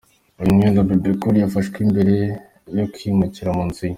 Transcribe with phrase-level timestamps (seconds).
[0.41, 2.15] Uyu mwenda Bebe Cool yawufashe mbere
[2.77, 3.89] yo kwimukira mu nzu ye.